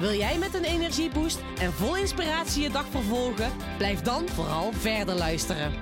Wil 0.00 0.14
jij 0.14 0.38
met 0.38 0.54
een 0.54 0.64
energieboost 0.64 1.38
en 1.58 1.72
vol 1.72 1.96
inspiratie 1.96 2.62
je 2.62 2.70
dag 2.70 2.86
vervolgen? 2.86 3.52
Blijf 3.76 4.02
dan 4.02 4.28
vooral 4.28 4.72
verder 4.72 5.14
luisteren. 5.14 5.72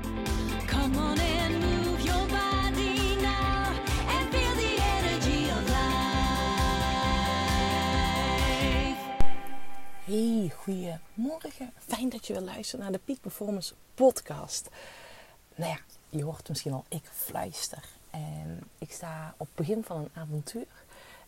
Come 0.66 0.96
on 0.96 1.18
and 1.18 1.58
move 1.60 2.02
your 2.02 2.26
body 2.26 3.14
now 3.20 3.66
and 4.08 4.28
feel 4.30 4.54
the 4.54 4.76
energy 4.98 5.50
of 5.50 5.68
life. 5.68 5.88
Hey, 10.04 10.52
goedemorgen. 10.56 11.72
Fijn 11.86 12.08
dat 12.08 12.26
je 12.26 12.32
weer 12.32 12.42
luistert 12.42 12.82
naar 12.82 12.92
de 12.92 13.00
Peak 13.04 13.20
Performance 13.20 13.74
podcast. 13.94 14.68
Nou 15.54 15.70
ja, 15.70 15.78
je 16.08 16.24
hoort 16.24 16.48
misschien 16.48 16.72
al, 16.72 16.84
ik 16.88 17.04
fluister. 17.12 17.84
En 18.10 18.60
ik 18.78 18.92
sta 18.92 19.34
op 19.36 19.46
het 19.46 19.66
begin 19.66 19.84
van 19.84 19.96
een 19.96 20.10
avontuur. 20.14 20.66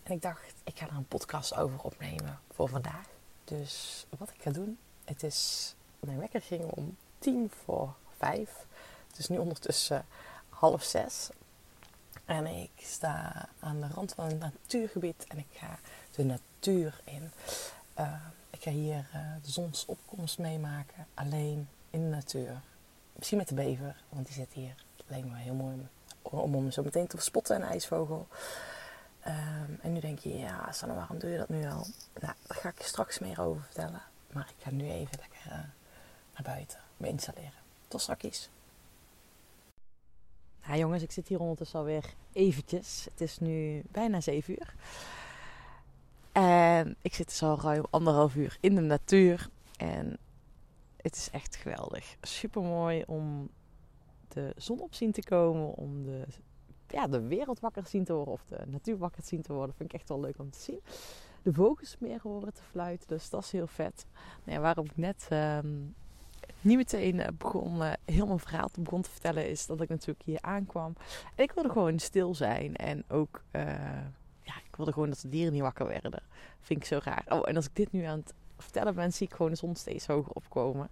En 0.03 0.13
ik 0.13 0.23
dacht, 0.23 0.55
ik 0.65 0.79
ga 0.79 0.87
er 0.87 0.97
een 0.97 1.09
podcast 1.09 1.57
over 1.57 1.81
opnemen 1.83 2.41
voor 2.55 2.69
vandaag. 2.69 3.07
Dus 3.45 4.07
wat 4.19 4.31
ik 4.31 4.43
ga 4.43 4.51
doen, 4.51 4.79
het 5.05 5.23
is, 5.23 5.75
mijn 6.01 6.19
wekker 6.19 6.43
ging 6.43 6.65
om 6.65 6.97
tien 7.19 7.51
voor 7.65 7.95
vijf. 8.19 8.67
Het 9.09 9.19
is 9.19 9.29
nu 9.29 9.39
ondertussen 9.39 10.07
half 10.49 10.83
zes. 10.83 11.29
En 12.25 12.47
ik 12.47 12.71
sta 12.77 13.49
aan 13.61 13.81
de 13.81 13.89
rand 13.95 14.13
van 14.15 14.31
een 14.31 14.39
natuurgebied 14.39 15.25
en 15.29 15.39
ik 15.39 15.47
ga 15.53 15.79
de 16.11 16.25
natuur 16.25 17.01
in. 17.05 17.31
Uh, 17.99 18.15
ik 18.51 18.63
ga 18.63 18.71
hier 18.71 19.09
uh, 19.15 19.21
de 19.43 19.51
zonsopkomst 19.51 20.39
meemaken, 20.39 21.07
alleen 21.15 21.69
in 21.91 22.01
de 22.01 22.17
natuur. 22.17 22.61
Misschien 23.13 23.39
met 23.39 23.49
de 23.49 23.55
bever, 23.55 23.97
want 24.09 24.27
die 24.27 24.35
zit 24.35 24.53
hier. 24.53 24.75
Lijkt 25.07 25.27
me 25.27 25.37
heel 25.37 25.55
mooi 25.55 25.89
om 26.23 26.55
hem 26.55 26.71
zo 26.71 26.83
meteen 26.83 27.07
te 27.07 27.21
spotten, 27.21 27.57
een 27.57 27.69
ijsvogel. 27.69 28.29
Um, 29.27 29.79
en 29.83 29.93
nu 29.93 30.01
denk 30.01 30.19
je, 30.19 30.39
ja 30.39 30.73
Sanne, 30.73 30.95
waarom 30.95 31.19
doe 31.19 31.31
je 31.31 31.39
dat 31.39 31.49
nu 31.49 31.65
al? 31.65 31.87
Nou, 32.21 32.35
daar 32.47 32.57
ga 32.57 32.69
ik 32.69 32.79
je 32.79 32.85
straks 32.85 33.19
meer 33.19 33.41
over 33.41 33.63
vertellen. 33.63 34.03
Maar 34.33 34.53
ik 34.57 34.65
ga 34.65 34.71
nu 34.71 34.91
even 34.91 35.19
lekker 35.21 35.47
uh, 35.47 35.53
naar 36.33 36.43
buiten 36.43 36.79
me 36.97 37.09
installeren. 37.09 37.53
Tot 37.89 38.01
straks. 38.01 38.49
Ja 40.67 40.77
jongens, 40.77 41.03
ik 41.03 41.13
zit 41.13 41.29
hier 41.29 41.41
ondertussen 41.41 41.79
alweer 41.79 42.15
eventjes. 42.33 43.07
Het 43.11 43.21
is 43.21 43.39
nu 43.39 43.83
bijna 43.91 44.21
7 44.21 44.53
uur. 44.53 44.75
En 46.33 46.97
ik 47.03 47.15
zit 47.15 47.29
dus 47.29 47.43
al 47.43 47.61
ruim 47.61 47.85
anderhalf 47.91 48.35
uur 48.35 48.57
in 48.61 48.75
de 48.75 48.81
natuur. 48.81 49.49
En 49.77 50.19
het 50.97 51.17
is 51.17 51.31
echt 51.31 51.57
geweldig. 51.57 52.17
Super 52.23 52.63
mooi 52.63 53.03
om 53.07 53.51
de 54.29 54.53
zon 54.57 54.81
op 54.81 54.95
zien 54.95 55.13
te 55.13 55.23
komen. 55.23 55.75
Om 55.75 56.05
de, 56.05 56.27
ja, 56.91 57.07
de 57.07 57.21
wereld 57.21 57.61
wakker 57.61 57.87
zien 57.87 58.05
te 58.05 58.13
worden. 58.13 58.33
Of 58.35 58.45
de 58.45 58.63
natuur 58.67 58.99
wakker 58.99 59.23
zien 59.23 59.43
te 59.43 59.53
worden. 59.53 59.75
Vind 59.75 59.93
ik 59.93 60.01
echt 60.01 60.09
wel 60.09 60.21
leuk 60.21 60.39
om 60.39 60.51
te 60.51 60.59
zien. 60.61 60.81
De 61.43 61.53
vogels 61.53 61.97
meer 61.99 62.21
horen 62.23 62.55
te 62.55 62.63
fluiten. 62.71 63.09
Dus 63.09 63.31
dat 63.31 63.43
is 63.43 63.53
heel 63.53 63.67
vet. 63.67 64.07
Nou 64.45 64.57
ja, 64.57 64.63
waarop 64.63 64.85
ik 64.85 64.97
net 64.97 65.29
um, 65.33 65.95
niet 66.61 66.77
meteen 66.77 67.23
begon, 67.39 67.77
uh, 67.83 67.93
heel 68.05 68.27
mijn 68.27 68.39
verhaal 68.39 68.69
te 68.69 68.81
begon 68.81 69.03
te 69.03 69.11
vertellen. 69.11 69.49
Is 69.49 69.67
dat 69.67 69.81
ik 69.81 69.89
natuurlijk 69.89 70.23
hier 70.25 70.41
aankwam. 70.41 70.95
En 71.35 71.45
ik 71.45 71.53
wilde 71.53 71.71
gewoon 71.71 71.99
stil 71.99 72.35
zijn. 72.35 72.77
En 72.77 73.05
ook... 73.09 73.43
Uh, 73.53 73.63
ja, 74.43 74.57
ik 74.65 74.77
wilde 74.77 74.93
gewoon 74.93 75.09
dat 75.09 75.21
de 75.21 75.29
dieren 75.29 75.53
niet 75.53 75.63
wakker 75.63 75.87
werden. 75.87 76.23
Vind 76.61 76.81
ik 76.81 76.87
zo 76.87 76.99
raar. 77.03 77.25
Oh, 77.29 77.49
en 77.49 77.57
als 77.57 77.67
ik 77.67 77.77
dit 77.77 77.93
nu 77.93 78.05
aan 78.05 78.19
het 78.19 78.35
vertellen 78.59 78.95
ben, 78.95 79.13
zie 79.13 79.27
ik 79.27 79.35
gewoon 79.35 79.51
de 79.51 79.57
zon 79.57 79.77
steeds 79.77 80.07
hoger 80.07 80.33
opkomen. 80.33 80.91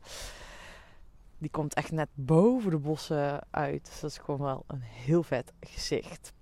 Die 1.39 1.51
komt 1.51 1.75
echt 1.75 1.91
net 1.91 2.09
boven 2.15 2.71
de 2.71 2.79
bossen 2.79 3.47
uit. 3.51 3.85
Dus 3.85 4.01
dat 4.01 4.11
is 4.11 4.19
gewoon 4.19 4.41
wel 4.41 4.65
een 4.67 4.83
heel 4.83 5.23
vet 5.23 5.53
gezicht. 5.61 6.33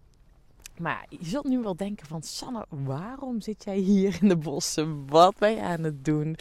Maar 0.79 1.07
je 1.09 1.25
zult 1.25 1.45
nu 1.45 1.63
wel 1.63 1.77
denken 1.77 2.07
van... 2.07 2.23
Sanne, 2.23 2.67
waarom 2.69 3.41
zit 3.41 3.65
jij 3.65 3.77
hier 3.77 4.19
in 4.21 4.29
de 4.29 4.37
bossen? 4.37 5.09
Wat 5.09 5.39
ben 5.39 5.51
je 5.51 5.63
aan 5.63 5.83
het 5.83 6.05
doen? 6.05 6.37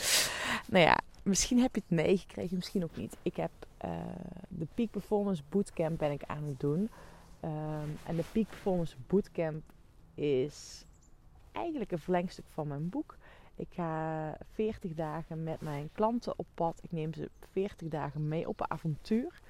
Nou 0.67 0.85
ja, 0.85 0.99
misschien 1.23 1.59
heb 1.59 1.75
je 1.75 1.81
het 1.87 1.97
meegekregen, 1.97 2.55
misschien 2.55 2.83
ook 2.83 2.95
niet. 2.95 3.17
Ik 3.21 3.35
heb 3.35 3.51
uh, 3.85 3.91
de 4.47 4.67
Peak 4.73 4.91
Performance 4.91 5.43
Bootcamp 5.49 5.97
ben 5.97 6.11
ik 6.11 6.23
aan 6.23 6.43
het 6.43 6.59
doen. 6.59 6.89
Um, 7.43 7.97
en 8.05 8.15
de 8.15 8.23
Peak 8.31 8.47
Performance 8.47 8.95
Bootcamp 9.07 9.63
is 10.15 10.85
eigenlijk 11.51 11.91
een 11.91 11.99
verlengstuk 11.99 12.45
van 12.53 12.67
mijn 12.67 12.89
boek. 12.89 13.17
Ik 13.55 13.67
ga 13.69 14.37
40 14.51 14.93
dagen 14.93 15.43
met 15.43 15.61
mijn 15.61 15.89
klanten 15.91 16.33
op 16.39 16.47
pad. 16.53 16.79
Ik 16.83 16.91
neem 16.91 17.13
ze 17.13 17.29
40 17.51 17.87
dagen 17.87 18.27
mee 18.27 18.47
op 18.47 18.59
een 18.59 18.69
avontuur. 18.69 19.41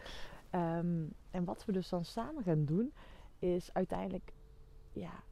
Um, 0.51 1.13
en 1.31 1.43
wat 1.43 1.66
we 1.66 1.71
dus 1.71 1.89
dan 1.89 2.05
samen 2.05 2.44
gaan 2.44 2.65
doen, 2.65 2.94
is 3.39 3.73
uiteindelijk, 3.73 4.33
ja, 4.94 5.23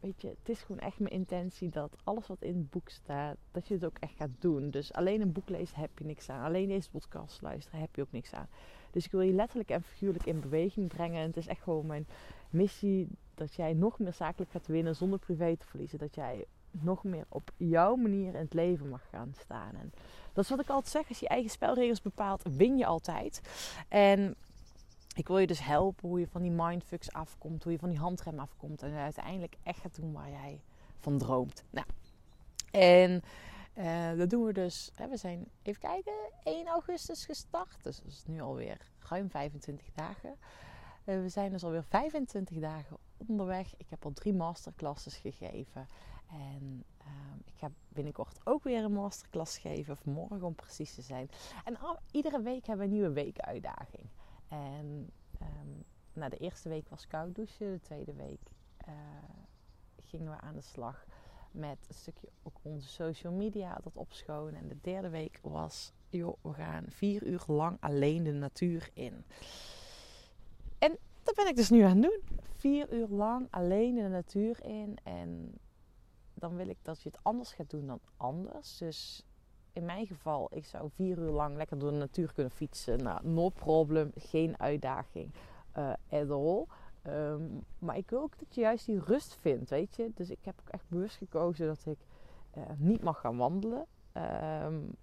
weet 0.00 0.20
je, 0.22 0.28
het 0.28 0.48
is 0.48 0.60
gewoon 0.60 0.80
echt 0.80 0.98
mijn 0.98 1.14
intentie 1.14 1.68
dat 1.68 1.96
alles 2.04 2.26
wat 2.26 2.42
in 2.42 2.56
het 2.56 2.70
boek 2.70 2.88
staat, 2.88 3.36
dat 3.50 3.68
je 3.68 3.74
het 3.74 3.84
ook 3.84 3.98
echt 3.98 4.14
gaat 4.16 4.30
doen. 4.38 4.70
Dus 4.70 4.92
alleen 4.92 5.20
een 5.20 5.32
boek 5.32 5.48
lezen 5.48 5.78
heb 5.78 5.98
je 5.98 6.04
niks 6.04 6.28
aan. 6.28 6.44
Alleen 6.44 6.68
deze 6.68 6.90
podcast 6.90 7.42
luisteren 7.42 7.80
heb 7.80 7.96
je 7.96 8.02
ook 8.02 8.12
niks 8.12 8.32
aan. 8.32 8.48
Dus 8.90 9.04
ik 9.04 9.10
wil 9.10 9.20
je 9.20 9.32
letterlijk 9.32 9.70
en 9.70 9.82
figuurlijk 9.82 10.26
in 10.26 10.40
beweging 10.40 10.88
brengen. 10.88 11.20
En 11.20 11.26
het 11.26 11.36
is 11.36 11.46
echt 11.46 11.62
gewoon 11.62 11.86
mijn 11.86 12.06
missie 12.50 13.08
dat 13.34 13.54
jij 13.54 13.72
nog 13.72 13.98
meer 13.98 14.12
zakelijk 14.12 14.50
gaat 14.50 14.66
winnen 14.66 14.96
zonder 14.96 15.18
privé 15.18 15.56
te 15.56 15.66
verliezen. 15.66 15.98
Dat 15.98 16.14
jij 16.14 16.44
nog 16.82 17.04
meer 17.04 17.24
op 17.28 17.50
jouw 17.56 17.96
manier 17.96 18.34
in 18.34 18.40
het 18.40 18.54
leven 18.54 18.88
mag 18.88 19.08
gaan 19.10 19.34
staan. 19.40 19.74
En 19.74 19.92
dat 20.32 20.44
is 20.44 20.50
wat 20.50 20.60
ik 20.60 20.68
altijd 20.68 20.92
zeg. 20.92 21.08
Als 21.08 21.20
je 21.20 21.28
eigen 21.28 21.50
spelregels 21.50 22.02
bepaalt, 22.02 22.42
win 22.42 22.76
je 22.76 22.86
altijd. 22.86 23.40
En 23.88 24.34
ik 25.14 25.28
wil 25.28 25.38
je 25.38 25.46
dus 25.46 25.64
helpen 25.64 26.08
hoe 26.08 26.20
je 26.20 26.28
van 26.28 26.42
die 26.42 26.50
mindfucks 26.50 27.12
afkomt. 27.12 27.62
Hoe 27.62 27.72
je 27.72 27.78
van 27.78 27.90
die 27.90 27.98
handrem 27.98 28.38
afkomt. 28.38 28.82
En 28.82 28.94
uiteindelijk 28.94 29.56
echt 29.62 29.80
gaat 29.80 29.96
doen 29.96 30.12
waar 30.12 30.30
jij 30.30 30.60
van 30.98 31.18
droomt. 31.18 31.64
Nou, 31.70 31.86
en 32.70 33.22
uh, 33.78 34.18
dat 34.18 34.30
doen 34.30 34.44
we 34.44 34.52
dus. 34.52 34.90
Hè, 34.94 35.08
we 35.08 35.16
zijn, 35.16 35.48
even 35.62 35.80
kijken, 35.80 36.12
1 36.42 36.66
augustus 36.66 37.24
gestart. 37.24 37.82
Dus 37.82 37.96
dat 37.96 38.12
is 38.12 38.22
nu 38.26 38.40
alweer 38.40 38.78
ruim 39.08 39.30
25 39.30 39.86
dagen. 39.94 40.36
Uh, 41.04 41.20
we 41.20 41.28
zijn 41.28 41.52
dus 41.52 41.64
alweer 41.64 41.84
25 41.84 42.58
dagen 42.58 42.96
onderweg. 43.16 43.76
Ik 43.76 43.86
heb 43.88 44.04
al 44.04 44.12
drie 44.12 44.34
masterclasses 44.34 45.16
gegeven. 45.16 45.88
En 46.30 46.84
um, 47.00 47.42
ik 47.44 47.54
ga 47.56 47.70
binnenkort 47.88 48.40
ook 48.44 48.64
weer 48.64 48.84
een 48.84 48.92
masterclass 48.92 49.58
geven. 49.58 49.92
Of 49.92 50.04
morgen 50.04 50.42
om 50.42 50.54
precies 50.54 50.94
te 50.94 51.02
zijn. 51.02 51.28
En 51.64 51.78
iedere 52.10 52.40
week 52.42 52.66
hebben 52.66 52.86
we 52.86 52.92
een 52.92 52.98
nieuwe 52.98 53.14
weekuitdaging. 53.14 54.06
En 54.48 55.10
um, 55.42 55.84
nou, 56.12 56.30
de 56.30 56.36
eerste 56.36 56.68
week 56.68 56.88
was 56.88 57.06
koud 57.06 57.34
douchen. 57.34 57.72
De 57.72 57.80
tweede 57.80 58.12
week 58.12 58.50
uh, 58.88 58.94
gingen 59.96 60.30
we 60.30 60.40
aan 60.40 60.54
de 60.54 60.60
slag 60.60 61.06
met 61.50 61.78
een 61.88 61.94
stukje 61.94 62.28
ook 62.42 62.58
onze 62.62 62.88
social 62.88 63.32
media 63.32 63.78
dat 63.82 63.96
opschonen. 63.96 64.54
En 64.54 64.68
de 64.68 64.80
derde 64.80 65.08
week 65.08 65.38
was, 65.42 65.92
joh, 66.08 66.36
we 66.42 66.52
gaan 66.52 66.84
vier 66.88 67.22
uur 67.26 67.44
lang 67.46 67.76
alleen 67.80 68.22
de 68.22 68.32
natuur 68.32 68.90
in. 68.92 69.24
En 70.78 70.98
dat 71.22 71.34
ben 71.34 71.46
ik 71.46 71.56
dus 71.56 71.70
nu 71.70 71.80
aan 71.80 72.02
het 72.02 72.02
doen. 72.02 72.38
Vier 72.56 72.92
uur 72.92 73.08
lang 73.08 73.46
alleen 73.50 73.94
de 73.94 74.08
natuur 74.08 74.64
in. 74.64 74.96
En 75.02 75.58
dan 76.38 76.56
wil 76.56 76.68
ik 76.68 76.78
dat 76.82 77.02
je 77.02 77.08
het 77.08 77.18
anders 77.22 77.52
gaat 77.52 77.70
doen 77.70 77.86
dan 77.86 78.00
anders. 78.16 78.78
Dus 78.78 79.24
in 79.72 79.84
mijn 79.84 80.06
geval, 80.06 80.48
ik 80.50 80.64
zou 80.64 80.90
vier 80.90 81.18
uur 81.18 81.30
lang 81.30 81.56
lekker 81.56 81.78
door 81.78 81.90
de 81.90 81.96
natuur 81.96 82.32
kunnen 82.32 82.52
fietsen. 82.52 83.02
Nou, 83.02 83.28
no 83.28 83.48
problem, 83.48 84.12
geen 84.14 84.60
uitdaging 84.60 85.32
uh, 85.78 85.92
at 86.08 86.30
all. 86.30 86.64
Um, 87.06 87.64
maar 87.78 87.96
ik 87.96 88.10
wil 88.10 88.20
ook 88.20 88.38
dat 88.38 88.54
je 88.54 88.60
juist 88.60 88.86
die 88.86 89.00
rust 89.00 89.34
vindt, 89.34 89.70
weet 89.70 89.96
je. 89.96 90.10
Dus 90.14 90.30
ik 90.30 90.44
heb 90.44 90.54
ook 90.60 90.68
echt 90.68 90.88
bewust 90.88 91.16
gekozen 91.16 91.66
dat 91.66 91.86
ik 91.86 91.98
uh, 92.56 92.62
niet 92.76 93.02
mag 93.02 93.20
gaan 93.20 93.36
wandelen. 93.36 93.86
Um, 94.62 94.96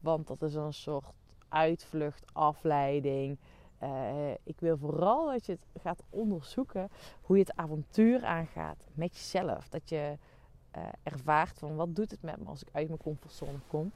want 0.00 0.26
dat 0.26 0.42
is 0.42 0.54
een 0.54 0.72
soort 0.74 1.06
uitvlucht, 1.48 2.24
afleiding. 2.32 3.38
Uh, 3.82 4.30
ik 4.30 4.60
wil 4.60 4.76
vooral 4.76 5.26
dat 5.26 5.46
je 5.46 5.52
het 5.52 5.66
gaat 5.82 6.02
onderzoeken 6.10 6.88
hoe 7.20 7.36
je 7.36 7.42
het 7.42 7.56
avontuur 7.56 8.24
aangaat 8.24 8.86
met 8.94 9.16
jezelf. 9.16 9.68
Dat 9.68 9.88
je 9.88 10.18
uh, 10.76 10.82
ervaart 11.02 11.58
van 11.58 11.76
wat 11.76 11.96
doet 11.96 12.10
het 12.10 12.22
met 12.22 12.36
me 12.36 12.44
als 12.44 12.62
ik 12.62 12.68
uit 12.72 12.88
mijn 12.88 13.00
comfortzone 13.02 13.58
kom. 13.66 13.92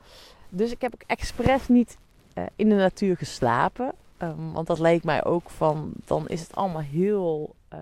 Dus 0.49 0.71
ik 0.71 0.81
heb 0.81 0.95
ook 0.95 1.03
expres 1.07 1.69
niet 1.69 1.99
uh, 2.35 2.45
in 2.57 2.69
de 2.69 2.75
natuur 2.75 3.17
geslapen. 3.17 3.93
Um, 4.23 4.53
want 4.53 4.67
dat 4.67 4.79
leek 4.79 5.05
mij 5.05 5.25
ook 5.25 5.51
van, 5.51 5.93
dan 6.05 6.29
is 6.29 6.41
het 6.41 6.55
allemaal 6.55 6.83
heel 6.83 7.55
uh, 7.73 7.79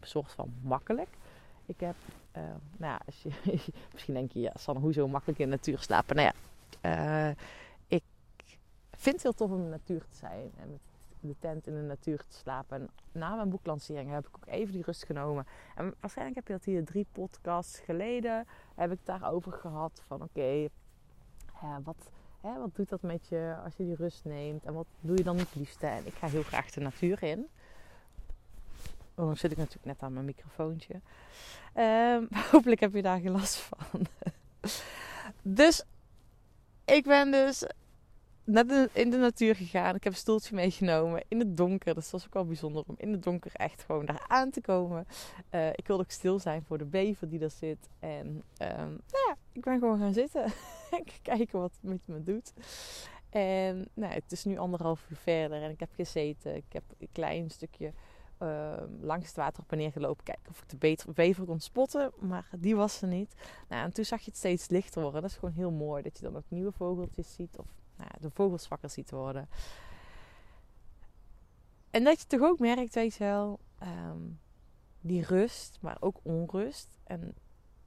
soort 0.00 0.32
van 0.32 0.52
makkelijk. 0.62 1.08
Ik 1.66 1.80
heb, 1.80 1.94
uh, 2.36 2.42
nou 2.76 2.92
ja, 2.92 3.00
als 3.06 3.22
je, 3.22 3.30
misschien 3.92 4.14
denk 4.14 4.32
je, 4.32 4.40
ja, 4.40 4.52
Sanne, 4.54 4.80
hoezo 4.80 5.08
makkelijk 5.08 5.38
in 5.38 5.50
de 5.50 5.56
natuur 5.56 5.78
slapen? 5.78 6.16
Nou 6.16 6.30
ja, 6.82 7.28
uh, 7.28 7.34
ik 7.86 8.02
vind 8.90 9.14
het 9.14 9.22
heel 9.22 9.32
tof 9.32 9.50
om 9.50 9.56
in 9.56 9.64
de 9.64 9.70
natuur 9.70 10.00
te 10.00 10.16
zijn. 10.16 10.52
En 10.60 10.78
de 11.28 11.36
tent 11.38 11.66
in 11.66 11.74
de 11.74 11.80
natuur 11.80 12.18
te 12.18 12.36
slapen. 12.36 12.80
En 12.80 12.88
na 13.12 13.34
mijn 13.34 13.50
boeklancering 13.50 14.10
heb 14.10 14.26
ik 14.26 14.36
ook 14.36 14.46
even 14.46 14.72
die 14.72 14.82
rust 14.82 15.04
genomen. 15.04 15.46
En 15.76 15.94
waarschijnlijk 16.00 16.36
heb 16.36 16.46
je 16.46 16.52
dat 16.52 16.64
hier 16.64 16.84
drie 16.84 17.06
podcasts 17.12 17.78
geleden. 17.78 18.46
Heb 18.74 18.92
ik 18.92 18.98
daarover 19.04 19.52
gehad. 19.52 20.02
Van 20.06 20.22
oké, 20.22 20.68
wat, 21.82 22.10
wat 22.40 22.74
doet 22.74 22.88
dat 22.88 23.02
met 23.02 23.28
je 23.28 23.56
als 23.64 23.76
je 23.76 23.84
die 23.84 23.94
rust 23.94 24.24
neemt? 24.24 24.64
En 24.64 24.74
wat 24.74 24.86
doe 25.00 25.16
je 25.16 25.22
dan 25.22 25.38
het 25.38 25.54
liefste? 25.54 25.86
En 25.86 26.06
ik 26.06 26.14
ga 26.14 26.26
heel 26.26 26.42
graag 26.42 26.70
de 26.70 26.80
natuur 26.80 27.22
in. 27.22 27.48
Oh, 29.14 29.26
dan 29.26 29.36
zit 29.36 29.50
ik 29.50 29.56
natuurlijk 29.56 29.86
net 29.86 30.02
aan 30.02 30.12
mijn 30.12 30.24
microfoontje. 30.24 31.00
Ehm, 31.72 32.24
hopelijk 32.52 32.80
heb 32.80 32.94
je 32.94 33.02
daar 33.02 33.20
geen 33.20 33.32
last 33.32 33.56
van. 33.56 34.06
dus 35.42 35.84
ik 36.84 37.04
ben 37.04 37.30
dus 37.30 37.64
net 38.44 38.88
in- 38.92 39.10
de 39.10 39.16
natuur 39.16 39.56
gegaan. 39.56 39.94
Ik 39.94 40.04
heb 40.04 40.12
een 40.12 40.18
stoeltje 40.18 40.54
meegenomen 40.54 41.22
in 41.28 41.38
het 41.38 41.56
donker. 41.56 41.94
Dus 41.94 42.02
dat 42.02 42.12
was 42.12 42.24
ook 42.26 42.34
wel 42.34 42.44
bijzonder 42.46 42.82
om 42.86 42.94
in 42.98 43.12
het 43.12 43.22
donker 43.22 43.50
echt 43.54 43.82
gewoon 43.82 44.06
daar 44.06 44.24
aan 44.26 44.50
te 44.50 44.60
komen. 44.60 45.06
Eh, 45.50 45.68
ik 45.68 45.86
wilde 45.86 46.02
ook 46.02 46.10
stil 46.10 46.38
zijn 46.38 46.62
voor 46.64 46.78
de 46.78 46.84
bever 46.84 47.28
die 47.28 47.38
daar 47.38 47.50
zit. 47.50 47.88
En 47.98 48.42
ehm, 48.56 48.88
nou 48.88 49.26
ja, 49.28 49.36
ik 49.52 49.62
ben 49.62 49.78
gewoon 49.78 49.98
gaan 49.98 50.12
zitten. 50.12 50.44
en 50.90 51.04
kijken 51.22 51.60
wat 51.60 51.72
het 51.80 51.90
met 51.90 52.00
me 52.04 52.22
doet. 52.22 52.52
En 53.30 53.88
nou, 53.94 54.12
het 54.12 54.32
is 54.32 54.44
nu 54.44 54.58
anderhalf 54.58 55.06
uur 55.10 55.16
verder 55.16 55.62
en 55.62 55.70
ik 55.70 55.80
heb 55.80 55.90
gezeten. 55.94 56.56
Ik 56.56 56.72
heb 56.72 56.82
een 56.98 57.08
klein 57.12 57.50
stukje 57.50 57.92
ehm, 58.38 58.88
langs 59.00 59.26
het 59.26 59.36
water 59.36 59.62
op 59.62 59.72
en 59.72 59.78
neer 59.78 59.92
gelopen. 59.92 60.24
Kijken 60.24 60.50
of 60.50 60.62
ik 60.62 60.68
de 60.80 61.12
bever 61.12 61.44
kon 61.44 61.60
spotten. 61.60 62.12
Maar 62.20 62.48
die 62.58 62.76
was 62.76 63.02
er 63.02 63.08
niet. 63.08 63.34
Nou, 63.68 63.84
en 63.84 63.92
toen 63.92 64.04
zag 64.04 64.20
je 64.20 64.26
het 64.30 64.36
steeds 64.38 64.68
lichter 64.68 65.02
worden. 65.02 65.20
Dat 65.22 65.30
is 65.30 65.36
gewoon 65.36 65.54
heel 65.54 65.70
mooi. 65.70 66.02
Dat 66.02 66.16
je 66.18 66.24
dan 66.24 66.36
ook 66.36 66.44
nieuwe 66.48 66.72
vogeltjes 66.72 67.34
ziet. 67.34 67.58
Of 67.58 67.66
nou 68.08 68.20
de 68.20 68.30
vogels 68.30 68.68
wakker 68.68 68.90
ziet 68.90 69.10
worden. 69.10 69.48
En 71.90 72.04
dat 72.04 72.20
je 72.20 72.26
toch 72.26 72.40
ook 72.40 72.58
merkt, 72.58 72.94
weet 72.94 73.14
je 73.14 73.24
wel, 73.24 73.60
ehm, 73.78 74.18
die 75.00 75.24
rust, 75.24 75.78
maar 75.80 75.96
ook 76.00 76.20
onrust. 76.22 76.98
En 77.04 77.34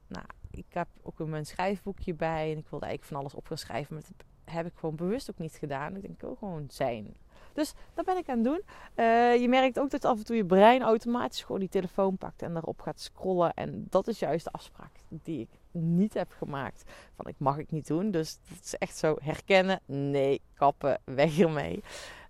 nou, 0.06 0.26
ik 0.50 0.66
heb 0.68 0.88
ook 1.02 1.18
mijn 1.18 1.46
schrijfboekje 1.46 2.14
bij 2.14 2.52
en 2.52 2.58
ik 2.58 2.68
wilde 2.68 2.86
eigenlijk 2.86 3.04
van 3.04 3.16
alles 3.16 3.34
op 3.34 3.46
gaan 3.46 3.58
schrijven, 3.58 3.94
maar 3.94 4.02
dat 4.02 4.26
heb 4.54 4.66
ik 4.66 4.72
gewoon 4.76 4.96
bewust 4.96 5.30
ook 5.30 5.38
niet 5.38 5.56
gedaan. 5.56 5.96
Ik 5.96 6.02
denk, 6.02 6.20
wil 6.20 6.34
gewoon 6.34 6.66
zijn. 6.68 7.16
Dus 7.52 7.74
dat 7.94 8.04
ben 8.04 8.16
ik 8.16 8.28
aan 8.28 8.36
het 8.36 8.44
doen. 8.44 8.62
Eh, 8.94 9.36
je 9.40 9.48
merkt 9.48 9.78
ook 9.78 9.90
dat 9.90 10.04
af 10.04 10.18
en 10.18 10.24
toe 10.24 10.36
je 10.36 10.44
brein 10.44 10.82
automatisch 10.82 11.42
gewoon 11.42 11.60
die 11.60 11.68
telefoon 11.68 12.16
pakt 12.16 12.42
en 12.42 12.52
daarop 12.52 12.80
gaat 12.80 13.00
scrollen. 13.00 13.54
En 13.54 13.86
dat 13.88 14.08
is 14.08 14.18
juist 14.18 14.44
de 14.44 14.50
afspraak 14.50 14.92
die 15.08 15.40
ik 15.40 15.48
niet 15.76 16.14
heb 16.14 16.32
gemaakt. 16.32 16.84
Van 17.14 17.26
ik 17.26 17.38
mag 17.38 17.58
ik 17.58 17.70
niet 17.70 17.86
doen. 17.86 18.10
Dus 18.10 18.38
het 18.48 18.64
is 18.64 18.74
echt 18.74 18.96
zo 18.96 19.16
herkennen. 19.20 19.80
Nee, 19.84 20.40
kappen, 20.54 21.00
weg 21.04 21.38
ermee. 21.38 21.82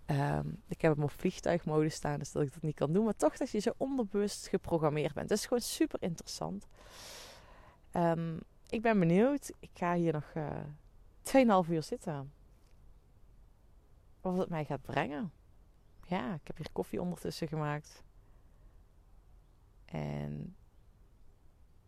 Ehm, 0.06 0.48
ik 0.68 0.80
heb 0.80 0.94
hem 0.94 1.02
op 1.02 1.10
vliegtuigmodus 1.10 1.94
staan, 1.94 2.18
dus 2.18 2.32
dat 2.32 2.42
ik 2.42 2.52
dat 2.52 2.62
niet 2.62 2.74
kan 2.74 2.92
doen. 2.92 3.04
Maar 3.04 3.16
toch 3.16 3.36
dat 3.36 3.50
je 3.50 3.58
zo 3.58 3.72
onderbewust 3.76 4.48
geprogrammeerd 4.48 5.14
bent. 5.14 5.28
Dat 5.28 5.38
is 5.38 5.46
gewoon 5.46 5.62
super 5.62 6.02
interessant. 6.02 6.66
Ehm, 7.90 8.36
ik 8.68 8.82
ben 8.82 8.98
benieuwd. 8.98 9.52
Ik 9.60 9.70
ga 9.74 9.94
hier 9.94 10.12
nog 10.12 10.30
eh 10.34 10.60
2,5 11.22 11.68
uur 11.70 11.82
zitten. 11.82 12.32
Wat 14.20 14.36
het 14.36 14.48
mij 14.48 14.64
gaat 14.64 14.82
brengen. 14.82 15.32
Ja, 16.06 16.34
ik 16.34 16.46
heb 16.46 16.56
hier 16.56 16.72
koffie 16.72 17.00
ondertussen 17.00 17.48
gemaakt. 17.48 18.02
En 19.84 20.56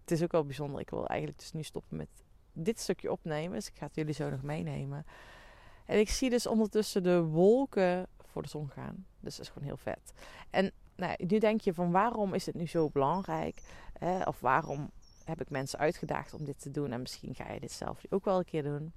het 0.09 0.19
is 0.19 0.25
ook 0.25 0.33
wel 0.33 0.45
bijzonder. 0.45 0.81
Ik 0.81 0.91
wil 0.91 1.07
eigenlijk 1.07 1.41
dus 1.41 1.53
nu 1.53 1.63
stoppen 1.63 1.97
met 1.97 2.09
dit 2.53 2.81
stukje 2.81 3.13
opnemen. 3.13 3.53
Dus 3.53 3.69
ik 3.69 3.77
ga 3.77 3.87
het 3.87 3.95
jullie 3.95 4.15
zo 4.15 4.31
nog 4.31 4.43
meenemen. 4.43 5.07
En 5.87 5.99
ik 5.99 6.09
zie 6.09 6.31
dus 6.31 6.47
ondertussen 6.47 7.03
de 7.03 7.23
wolken 7.23 8.07
voor 8.25 8.43
de 8.43 8.49
zon 8.49 8.71
gaan. 8.71 9.07
Dus 9.21 9.37
dat 9.37 9.47
is 9.47 9.53
gewoon 9.53 9.69
heel 9.69 9.77
vet. 9.77 10.13
En 10.51 10.73
nou, 10.97 11.25
nu 11.27 11.39
denk 11.39 11.61
je 11.61 11.75
van 11.75 11.91
waarom 11.91 12.35
is 12.35 12.47
het 12.47 12.55
nu 12.55 12.67
zo 12.67 12.91
belangrijk? 12.91 13.61
Of 14.25 14.41
waarom 14.41 14.91
heb 15.25 15.41
ik 15.41 15.51
mensen 15.51 15.79
uitgedaagd 15.79 16.35
om 16.35 16.45
dit 16.45 16.61
te 16.61 16.71
doen? 16.71 16.93
En 16.93 17.01
misschien 17.01 17.35
ga 17.35 17.53
je 17.53 17.61
dit 17.61 17.73
zelf 17.73 18.03
ook 18.09 18.25
wel 18.25 18.39
een 18.39 18.45
keer 18.45 18.63
doen. 18.63 18.93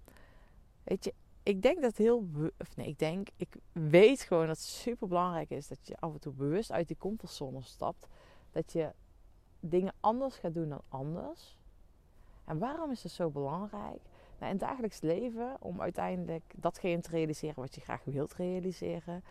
Weet 0.83 1.03
je, 1.03 1.13
ik 1.43 1.61
denk 1.61 1.81
dat 1.81 1.97
heel... 1.97 2.27
Of 2.57 2.75
nee, 2.75 2.87
ik 2.87 2.99
denk... 2.99 3.27
Ik 3.35 3.55
weet 3.71 4.21
gewoon 4.21 4.47
dat 4.47 4.57
het 4.57 4.65
super 4.65 5.07
belangrijk 5.07 5.49
is 5.49 5.67
dat 5.67 5.87
je 5.87 5.97
af 5.99 6.13
en 6.13 6.19
toe 6.19 6.33
bewust 6.33 6.71
uit 6.71 6.87
die 6.87 6.97
comfortzone 6.97 7.61
stapt. 7.61 8.07
Dat 8.51 8.73
je 8.73 8.91
dingen 9.61 9.93
anders 9.99 10.35
gaat 10.35 10.53
doen 10.53 10.69
dan 10.69 10.81
anders. 10.89 11.57
En 12.45 12.57
waarom 12.57 12.91
is 12.91 13.03
het 13.03 13.11
zo 13.11 13.29
belangrijk? 13.29 14.01
Nou, 14.39 14.53
in 14.53 14.59
het 14.59 14.69
dagelijks 14.69 15.01
leven, 15.01 15.57
om 15.59 15.81
uiteindelijk 15.81 16.53
datgene 16.55 17.01
te 17.01 17.09
realiseren 17.09 17.55
wat 17.55 17.75
je 17.75 17.81
graag 17.81 18.03
wilt 18.03 18.33
realiseren. 18.33 19.23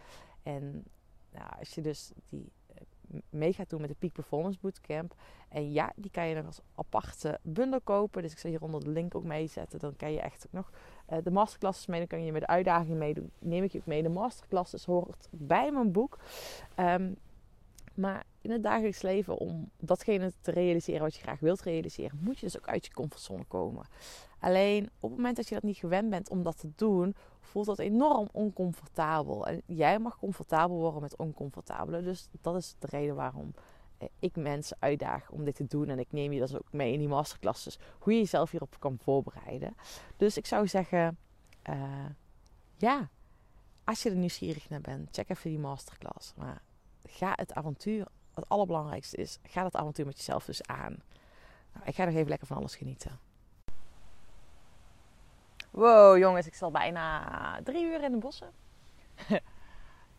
En 0.42 0.84
nou, 1.30 1.50
als 1.58 1.74
je 1.74 1.80
dus 1.80 2.12
die 2.28 2.52
eh, 2.66 3.20
mee 3.30 3.52
gaat 3.52 3.70
doen 3.70 3.80
met 3.80 3.90
de 3.90 3.96
Peak 3.98 4.12
Performance 4.12 4.58
Bootcamp. 4.60 5.14
En 5.48 5.72
ja, 5.72 5.92
die 5.96 6.10
kan 6.10 6.26
je 6.26 6.34
nog 6.34 6.46
als 6.46 6.60
aparte 6.74 7.38
bundel 7.42 7.80
kopen. 7.80 8.22
Dus 8.22 8.32
ik 8.32 8.38
zal 8.38 8.50
hieronder 8.50 8.84
de 8.84 8.90
link 8.90 9.14
ook 9.14 9.24
meezetten. 9.24 9.78
Dan 9.78 9.96
kan 9.96 10.12
je 10.12 10.20
echt 10.20 10.46
ook 10.46 10.52
nog 10.52 10.70
eh, 11.06 11.18
de 11.22 11.30
masterclasses 11.30 11.86
mee. 11.86 11.98
Dan 11.98 12.08
kan 12.08 12.24
je 12.24 12.32
met 12.32 12.40
de 12.40 12.46
uitdaging 12.46 12.98
meedoen. 12.98 13.30
Neem 13.38 13.64
ik 13.64 13.72
je 13.72 13.78
ook 13.78 13.86
mee. 13.86 14.02
De 14.02 14.08
masterclasses 14.08 14.84
hoort 14.84 15.28
bij 15.30 15.72
mijn 15.72 15.92
boek. 15.92 16.18
Ehm, 16.74 17.12
maar 17.94 18.24
in 18.40 18.50
het 18.50 18.62
dagelijks 18.62 19.02
leven, 19.02 19.36
om 19.36 19.70
datgene 19.78 20.32
te 20.40 20.50
realiseren 20.50 21.00
wat 21.00 21.14
je 21.14 21.22
graag 21.22 21.40
wilt 21.40 21.62
realiseren, 21.62 22.18
moet 22.22 22.38
je 22.38 22.46
dus 22.46 22.58
ook 22.58 22.68
uit 22.68 22.86
je 22.86 22.92
comfortzone 22.92 23.44
komen. 23.44 23.86
Alleen 24.38 24.90
op 25.00 25.08
het 25.10 25.18
moment 25.18 25.36
dat 25.36 25.48
je 25.48 25.54
dat 25.54 25.62
niet 25.62 25.76
gewend 25.76 26.10
bent 26.10 26.28
om 26.30 26.42
dat 26.42 26.58
te 26.58 26.70
doen, 26.76 27.14
voelt 27.40 27.66
dat 27.66 27.78
enorm 27.78 28.28
oncomfortabel. 28.32 29.46
En 29.46 29.62
jij 29.66 29.98
mag 29.98 30.18
comfortabel 30.18 30.76
worden 30.76 31.00
met 31.02 31.16
oncomfortabele. 31.16 32.02
Dus 32.02 32.28
dat 32.40 32.56
is 32.56 32.74
de 32.78 32.86
reden 32.90 33.14
waarom 33.14 33.54
eh, 33.98 34.08
ik 34.18 34.36
mensen 34.36 34.76
uitdaag 34.80 35.30
om 35.30 35.44
dit 35.44 35.54
te 35.54 35.66
doen. 35.66 35.88
En 35.88 35.98
ik 35.98 36.12
neem 36.12 36.32
je 36.32 36.40
dus 36.40 36.54
ook 36.54 36.72
mee 36.72 36.92
in 36.92 36.98
die 36.98 37.08
masterclasses. 37.08 37.78
Hoe 37.98 38.12
je 38.12 38.18
jezelf 38.18 38.50
hierop 38.50 38.76
kan 38.78 38.98
voorbereiden. 39.02 39.76
Dus 40.16 40.36
ik 40.36 40.46
zou 40.46 40.68
zeggen, 40.68 41.18
eh, 41.62 42.06
ja, 42.76 43.08
als 43.84 44.02
je 44.02 44.10
er 44.10 44.16
nieuwsgierig 44.16 44.68
naar 44.68 44.80
bent, 44.80 45.08
check 45.12 45.28
even 45.28 45.50
die 45.50 45.58
masterclass. 45.58 46.34
Maar 46.36 46.62
ga 47.04 47.32
het 47.36 47.52
avontuur, 47.52 48.06
het 48.34 48.48
allerbelangrijkste 48.48 49.16
is, 49.16 49.38
ga 49.42 49.62
dat 49.62 49.76
avontuur 49.76 50.06
met 50.06 50.16
jezelf 50.16 50.44
dus 50.44 50.62
aan. 50.62 50.96
Nou, 51.72 51.86
ik 51.86 51.94
ga 51.94 52.04
nog 52.04 52.14
even 52.14 52.28
lekker 52.28 52.46
van 52.46 52.56
alles 52.56 52.76
genieten. 52.76 53.18
Wow, 55.70 56.18
jongens, 56.18 56.46
ik 56.46 56.54
zat 56.54 56.72
bijna 56.72 57.60
drie 57.62 57.84
uur 57.84 58.02
in 58.02 58.12
de 58.12 58.18
bossen. 58.18 58.50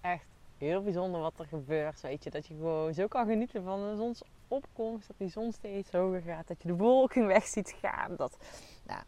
Echt 0.01 0.25
heel 0.57 0.83
bijzonder 0.83 1.21
wat 1.21 1.39
er 1.39 1.45
gebeurt. 1.45 2.01
Weet 2.01 2.23
je, 2.23 2.29
dat 2.29 2.47
je 2.47 2.53
gewoon 2.53 2.93
zo 2.93 3.07
kan 3.07 3.25
genieten 3.25 3.63
van 3.63 3.89
de 3.89 3.95
zonsopkomst. 3.95 5.07
Dat 5.07 5.17
die 5.17 5.29
zon 5.29 5.51
steeds 5.51 5.91
hoger 5.91 6.21
gaat. 6.21 6.47
Dat 6.47 6.61
je 6.61 6.67
de 6.67 6.75
wolken 6.75 7.27
weg 7.35 7.45
ziet 7.45 7.75
gaan. 7.81 8.15
Dat, 8.15 8.37
nou, 8.83 9.03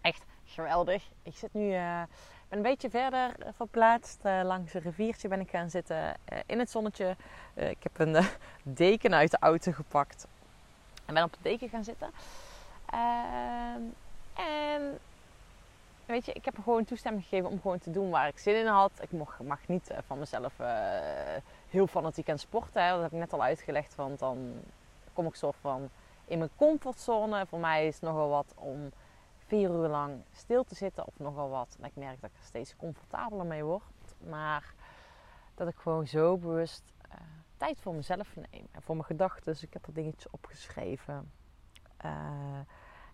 echt 0.00 0.24
geweldig. 0.44 1.10
Ik 1.22 1.36
zit 1.36 1.52
nu, 1.52 1.72
eh, 1.72 2.02
een 2.52 2.62
beetje 2.62 2.90
verder 2.90 3.32
verplaatst. 3.56 4.18
eh, 4.22 4.40
langs 4.44 4.74
een 4.74 4.80
riviertje 4.80 5.28
ben 5.28 5.40
ik 5.40 5.50
gaan 5.50 5.70
zitten 5.70 6.14
eh, 6.24 6.38
in 6.46 6.58
het 6.58 6.70
zonnetje. 6.70 7.16
Eh, 7.54 7.70
ik 7.70 7.82
heb 7.82 7.98
een 7.98 8.16
eh, 8.16 8.26
deken 8.62 9.14
uit 9.14 9.30
de 9.30 9.36
auto 9.40 9.72
gepakt. 9.72 10.26
En 11.06 11.14
ben 11.14 11.24
op 11.24 11.32
de 11.32 11.38
deken 11.42 11.68
gaan 11.68 11.84
zitten. 11.84 12.10
Ehm, 12.90 13.80
en 14.34 14.98
weet 16.06 16.26
je, 16.26 16.32
ik 16.32 16.44
heb 16.44 16.54
gewoon 16.62 16.84
toestemming 16.84 17.24
gegeven 17.24 17.50
om 17.50 17.60
gewoon 17.60 17.78
te 17.78 17.90
doen 17.90 18.10
waar 18.10 18.28
ik 18.28 18.38
zin 18.38 18.54
in 18.56 18.66
had. 18.66 18.90
Ik 19.00 19.12
mag, 19.12 19.38
niet 19.68 19.90
eh, 19.90 19.98
van 20.06 20.18
mezelf 20.18 20.52
eh, 20.58 20.68
heel 21.70 21.86
fanatiek 21.86 22.30
aan 22.30 22.38
sporten. 22.38 22.88
Dat 22.88 23.02
heb 23.02 23.12
ik 23.12 23.18
net 23.18 23.32
al 23.32 23.42
uitgelegd. 23.42 23.94
Want 23.94 24.18
dan 24.18 24.52
kom 25.12 25.26
ik 25.26 25.34
soort 25.34 25.56
van 25.60 25.88
in 26.24 26.38
mijn 26.38 26.50
comfortzone. 26.56 27.46
Voor 27.46 27.58
mij 27.58 27.86
is 27.86 27.94
het 27.94 28.02
nogal 28.02 28.28
wat 28.28 28.54
om 28.54 28.92
vier 29.52 29.70
uur 29.70 29.88
lang 29.88 30.24
stil 30.30 30.64
te 30.64 30.74
zitten. 30.74 31.06
Of 31.06 31.18
nogal 31.18 31.48
wat. 31.48 31.76
En 31.80 31.84
ik 31.84 31.96
merk 31.96 32.20
dat 32.20 32.30
ik 32.30 32.36
er 32.36 32.44
steeds 32.44 32.76
comfortabeler 32.76 33.46
mee 33.46 33.64
word. 33.64 34.14
Maar 34.28 34.74
dat 35.54 35.68
ik 35.68 35.76
gewoon 35.76 36.06
zo 36.06 36.36
bewust 36.36 36.82
eh, 37.08 37.16
tijd 37.56 37.80
voor 37.80 37.94
mezelf 37.94 38.36
neem. 38.36 38.66
En 38.70 38.82
voor 38.82 38.94
mijn 38.94 39.06
gedachten. 39.06 39.52
Dus 39.52 39.62
ik 39.62 39.72
heb 39.72 39.86
er 39.86 39.92
dingetjes 39.92 40.30
opgeschreven. 40.30 41.32
Eh, 41.96 42.10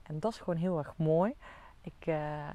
en 0.02 0.20
dat 0.20 0.32
is 0.32 0.38
gewoon 0.38 0.58
heel 0.58 0.78
erg 0.78 0.96
mooi. 0.96 1.34
Ik 1.80 2.06
eh, 2.06 2.48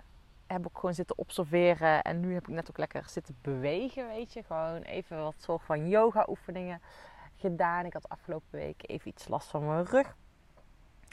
heb 0.47 0.65
ook 0.65 0.77
gewoon 0.77 0.95
zitten 0.95 1.17
observeren. 1.17 2.01
En 2.01 2.19
nu 2.19 2.33
heb 2.33 2.47
ik 2.47 2.53
net 2.53 2.69
ook 2.69 2.77
lekker 2.77 3.09
zitten 3.09 3.37
bewegen, 3.41 4.07
weet 4.07 4.33
je. 4.33 4.43
Gewoon 4.43 4.81
even 4.81 5.23
wat 5.23 5.35
soort 5.37 5.63
van 5.63 5.87
yoga 5.87 6.25
oefeningen 6.29 6.81
gedaan. 7.35 7.85
Ik 7.85 7.93
had 7.93 8.09
afgelopen 8.09 8.59
week 8.59 8.89
even 8.89 9.07
iets 9.07 9.27
last 9.27 9.47
van 9.47 9.65
mijn 9.65 9.85
rug. 9.85 10.15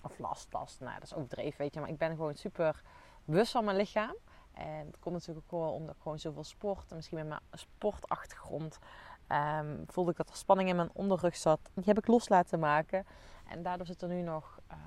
Of 0.02 0.18
last, 0.18 0.52
last. 0.52 0.80
Nou, 0.80 0.94
dat 0.94 1.02
is 1.02 1.14
overdreven, 1.14 1.58
weet 1.58 1.74
je. 1.74 1.80
Maar 1.80 1.88
ik 1.88 1.98
ben 1.98 2.10
gewoon 2.10 2.34
super 2.34 2.82
bewust 3.24 3.52
van 3.52 3.64
mijn 3.64 3.76
lichaam. 3.76 4.14
En 4.52 4.84
dat 4.90 5.00
komt 5.00 5.14
natuurlijk 5.14 5.46
ook 5.52 5.60
wel 5.60 5.72
omdat 5.72 5.94
ik 5.94 6.02
gewoon 6.02 6.18
zoveel 6.18 6.44
sport. 6.44 6.90
En 6.90 6.96
misschien 6.96 7.18
met 7.18 7.28
mijn 7.28 7.40
sportachtergrond 7.52 8.78
ehm, 9.26 9.76
voelde 9.86 10.10
ik 10.10 10.16
dat 10.16 10.28
er 10.28 10.36
spanning 10.36 10.68
in 10.68 10.76
mijn 10.76 10.90
onderrug 10.92 11.36
zat. 11.36 11.60
Die 11.74 11.84
heb 11.84 11.98
ik 11.98 12.06
los 12.06 12.28
laten 12.28 12.58
maken. 12.58 13.06
En 13.48 13.62
daardoor 13.62 13.86
zit 13.86 14.02
er 14.02 14.08
nu 14.08 14.22
nog 14.22 14.60
ehm, 14.66 14.78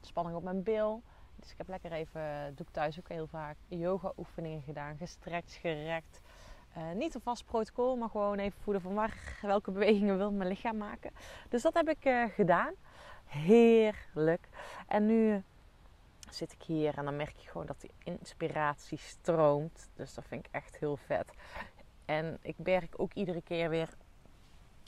spanning 0.00 0.36
op 0.36 0.42
mijn 0.42 0.62
bil. 0.62 1.02
Dus 1.36 1.50
ik 1.50 1.58
heb 1.58 1.68
lekker 1.68 1.92
even, 1.92 2.54
doe 2.54 2.66
ik 2.66 2.72
thuis 2.72 2.98
ook 2.98 3.08
heel 3.08 3.26
vaak, 3.26 3.56
yoga 3.68 4.12
oefeningen 4.16 4.62
gedaan. 4.62 4.96
Gestrekt, 4.96 5.52
gerekt. 5.52 6.20
Eh, 6.72 6.90
niet 6.94 7.14
een 7.14 7.20
vast 7.20 7.44
protocol, 7.44 7.96
maar 7.96 8.08
gewoon 8.08 8.38
even 8.38 8.60
voelen 8.60 8.82
van 8.82 8.94
waar, 8.94 9.38
welke 9.42 9.70
bewegingen 9.70 10.16
wil 10.16 10.32
mijn 10.32 10.48
lichaam 10.48 10.76
maken. 10.76 11.10
Dus 11.48 11.62
dat 11.62 11.74
heb 11.74 11.88
ik 11.88 12.04
eh, 12.04 12.24
gedaan. 12.24 12.74
Heerlijk. 13.30 14.48
En 14.86 15.06
nu 15.06 15.42
zit 16.30 16.52
ik 16.52 16.62
hier 16.62 16.98
en 16.98 17.04
dan 17.04 17.16
merk 17.16 17.36
je 17.36 17.48
gewoon 17.48 17.66
dat 17.66 17.80
die 17.80 17.90
inspiratie 18.04 18.98
stroomt. 18.98 19.88
Dus 19.94 20.14
dat 20.14 20.24
vind 20.24 20.46
ik 20.46 20.52
echt 20.52 20.76
heel 20.76 20.96
vet. 20.96 21.32
En 22.04 22.38
ik 22.42 22.54
merk 22.58 22.94
ook 22.96 23.12
iedere 23.12 23.42
keer 23.42 23.68
weer, 23.68 23.88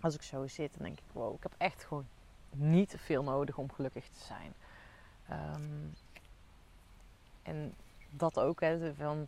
als 0.00 0.14
ik 0.14 0.22
zo 0.22 0.46
zit, 0.46 0.74
dan 0.74 0.84
denk 0.84 0.98
ik, 0.98 1.04
wow, 1.12 1.34
ik 1.34 1.42
heb 1.42 1.54
echt 1.58 1.84
gewoon 1.84 2.06
niet 2.50 2.94
veel 2.98 3.22
nodig 3.22 3.58
om 3.58 3.72
gelukkig 3.72 4.08
te 4.08 4.20
zijn. 4.20 4.54
Ehm, 5.28 5.86
en 7.42 7.74
dat 8.10 8.38
ook, 8.38 8.60
hè, 8.60 8.94
van 8.94 9.26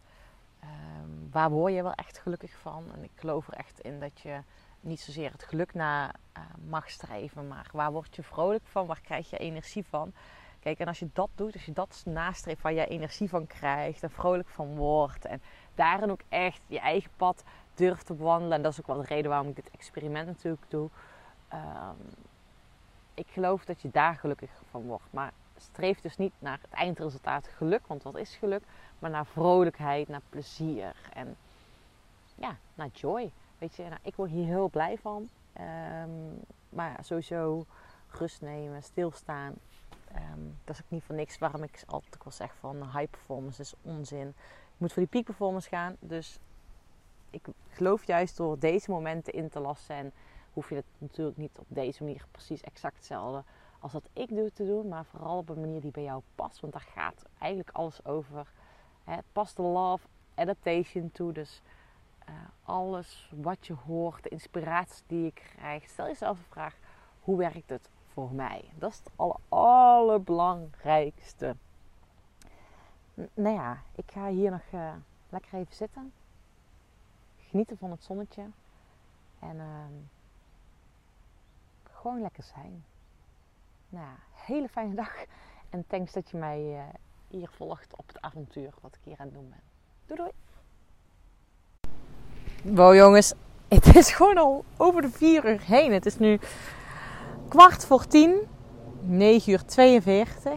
ehm, 0.61 1.31
waar 1.31 1.51
word 1.51 1.75
je 1.75 1.83
wel 1.83 1.93
echt 1.93 2.19
gelukkig 2.19 2.53
van? 2.53 2.93
En 2.95 3.05
ik 3.05 3.11
geloof 3.15 3.47
er 3.47 3.55
echt 3.55 3.81
in 3.81 4.01
dat 4.01 4.21
je 4.21 4.41
niet 4.85 5.01
zozeer 5.01 5.33
het 5.33 5.43
geluk 5.43 5.75
na 5.75 6.13
eh, 6.33 6.43
mag 6.69 6.91
streven, 6.91 7.49
maar 7.49 7.69
waar 7.73 7.93
word 7.93 8.17
je 8.17 8.23
vrolijk 8.23 8.65
van? 8.67 8.87
Waar 8.87 9.01
krijg 9.01 9.31
je 9.31 9.37
energie 9.37 9.85
van? 9.89 10.13
Kijk, 10.61 10.79
en 10.79 10.87
als 10.87 10.99
je 10.99 11.09
dat 11.13 11.29
doet, 11.35 11.53
als 11.53 11.65
je 11.65 11.73
dat 11.73 12.03
nastreeft 12.05 12.63
waar 12.63 12.73
je 12.73 12.87
energie 12.87 13.29
van 13.29 13.47
krijgt 13.47 14.03
en 14.03 14.11
vrolijk 14.11 14.49
van 14.49 14.77
wordt 14.77 15.25
en 15.25 15.43
daarin 15.75 16.11
ook 16.11 16.23
echt 16.29 16.61
je 16.67 16.79
eigen 16.79 17.11
pad 17.17 17.43
durft 17.75 18.07
te 18.07 18.15
bewandelen, 18.15 18.57
en 18.57 18.63
dat 18.63 18.73
is 18.73 18.81
ook 18.81 18.87
wel 18.87 18.97
de 18.97 19.07
reden 19.07 19.31
waarom 19.31 19.49
ik 19.49 19.57
dit 19.57 19.71
experiment 19.71 20.27
natuurlijk 20.27 20.63
doe. 20.69 20.89
Ehm, 21.49 21.97
ik 23.15 23.27
geloof 23.29 23.65
dat 23.65 23.83
je 23.83 23.91
daar 23.91 24.17
gelukkig 24.17 24.51
van 24.71 24.83
wordt. 24.83 25.13
Maar 25.13 25.33
streef 25.57 26.01
dus 26.01 26.17
niet 26.17 26.33
naar 26.39 26.59
het 26.63 26.71
eindresultaat 26.71 27.49
geluk, 27.49 27.87
want 27.87 28.03
wat 28.03 28.17
is 28.17 28.37
geluk? 28.37 28.63
Maar 28.99 29.11
naar 29.11 29.27
vrolijkheid, 29.27 30.09
naar 30.09 30.23
plezier 30.29 30.95
en 31.13 31.37
ja, 32.35 32.57
naar 32.75 32.89
joy. 32.93 33.33
Weet 33.59 33.77
je, 33.77 33.83
nou, 33.83 34.01
ik 34.03 34.17
word 34.17 34.31
hier 34.31 34.45
heel 34.45 34.69
blij 34.69 34.99
van. 34.99 35.29
Ehm, 35.53 36.11
maar 36.69 36.99
sowieso 37.05 37.67
rust 38.09 38.41
nemen, 38.41 38.83
stilstaan. 38.83 39.55
Ehm, 40.15 40.41
dat 40.65 40.77
is 40.77 40.83
ook 40.83 40.91
niet 40.91 41.03
voor 41.03 41.15
niks 41.15 41.39
waarom 41.39 41.63
ik 41.63 41.83
altijd 41.87 42.25
wel 42.25 42.33
zeg 42.33 42.55
van 42.61 42.77
high 42.77 43.11
performance 43.11 43.61
is 43.61 43.75
onzin. 43.83 44.27
Je 44.27 44.81
moet 44.81 44.93
voor 44.93 45.03
die 45.03 45.11
peak 45.11 45.25
performance 45.25 45.69
gaan. 45.69 45.97
Dus 46.01 46.39
ik 47.31 47.47
geloof 47.69 48.05
juist 48.05 48.37
door 48.37 48.59
deze 48.59 48.91
momenten 48.91 49.33
in 49.33 49.49
te 49.49 49.61
lassen. 49.61 49.95
En 49.95 50.13
hoef 50.53 50.69
je 50.69 50.75
het 50.75 50.85
natuurlijk 50.99 51.37
niet 51.37 51.59
op 51.59 51.67
deze 51.69 52.03
manier 52.03 52.27
precies 52.31 52.61
exact 52.61 52.97
hetzelfde 52.97 53.43
als 53.79 53.93
dat 53.93 54.09
ik 54.13 54.29
doe 54.29 54.53
te 54.53 54.67
doen. 54.67 54.89
Maar 54.89 55.05
vooral 55.05 55.39
op 55.39 55.49
een 55.49 55.61
manier 55.61 55.81
die 55.81 55.91
bij 55.91 56.03
jou 56.03 56.23
past. 56.35 56.61
Want 56.61 56.73
daar 56.73 56.89
gaat 56.95 57.25
eigenlijk 57.39 57.71
alles 57.73 58.05
over. 58.05 58.47
Het 59.05 59.25
past 59.33 59.57
de 59.57 59.63
love 59.63 60.07
adaptation 60.35 61.11
toe. 61.13 61.33
Dus 61.33 61.63
alles 62.65 63.31
wat 63.35 63.67
je 63.67 63.75
hoort, 63.87 64.23
de 64.23 64.29
inspiratie 64.29 65.05
die 65.07 65.25
je 65.25 65.33
krijgt. 65.33 65.91
Stel 65.91 66.07
jezelf 66.07 66.39
de 66.39 66.45
vraag, 66.45 66.77
hoe 67.21 67.37
werkt 67.37 67.71
het 67.71 67.91
voor 68.13 68.33
mij? 68.33 68.71
Dat 68.75 68.91
is 68.91 68.99
het 68.99 69.11
aller, 69.17 69.37
allerbelangrijkste. 69.49 71.57
Nou 73.15 73.55
ja, 73.55 73.83
ik 73.95 74.11
ga 74.11 74.29
hier 74.29 74.51
nog 74.51 74.63
uh, 74.75 74.95
lekker 75.29 75.55
even 75.55 75.75
zitten. 75.75 76.13
Genieten 77.39 77.79
van 77.79 77.91
het 77.91 78.05
zonnetje. 78.05 78.47
En 79.39 79.57
uh, 79.57 79.85
gewoon 81.91 82.21
lekker 82.21 82.43
zijn. 82.43 82.85
Nou 83.89 84.05
ja, 84.05 84.17
hele 84.33 84.69
fijne 84.69 84.95
dag. 84.95 85.25
En 85.71 85.87
thanks 85.87 86.13
dat 86.13 86.31
je 86.31 86.37
mij 86.37 86.61
uh, 86.61 86.83
hier 87.29 87.49
volgt 87.49 87.97
op 87.97 88.07
het 88.07 88.21
avontuur 88.21 88.75
wat 88.81 88.95
ik 88.95 89.01
hier 89.05 89.19
aan 89.19 89.27
het 89.27 89.35
doen 89.35 89.49
ben. 89.49 89.61
Doei 90.07 90.21
doei! 90.21 90.33
Wow 92.65 92.95
jongens, 92.95 93.33
het 93.69 93.97
is 93.97 94.13
gewoon 94.13 94.39
al 94.39 94.65
over 94.77 95.03
de 95.03 95.11
4 95.11 95.49
uur 95.49 95.61
heen. 95.65 95.93
Het 95.93 96.07
is 96.07 96.19
nu 96.19 96.39
kwart 97.49 97.87
voor 97.87 98.07
10, 98.07 98.37
9 99.01 99.53
uur 99.53 99.65
42. 99.65 100.53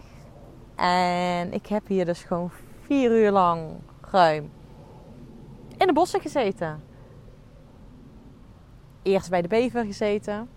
En 0.74 1.52
ik 1.52 1.66
heb 1.66 1.86
hier 1.86 2.04
dus 2.04 2.22
gewoon 2.22 2.50
4 2.86 3.10
uur 3.10 3.30
lang 3.30 3.62
ruim 4.10 4.50
in 5.76 5.86
de 5.86 5.92
bossen 5.92 6.20
gezeten. 6.20 6.82
Eerst 9.02 9.30
bij 9.30 9.42
de 9.42 9.48
bever 9.48 9.84
gezeten. 9.84 10.48